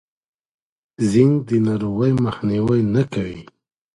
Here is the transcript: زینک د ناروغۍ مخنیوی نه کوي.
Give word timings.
زینک 1.09 1.35
د 1.49 1.51
ناروغۍ 1.65 2.13
مخنیوی 2.25 2.81
نه 2.95 3.03
کوي. 3.13 3.39